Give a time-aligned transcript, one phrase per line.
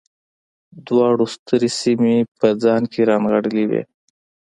[0.87, 3.83] دواړو سترې سیمې په ځان کې رانغاړلې وې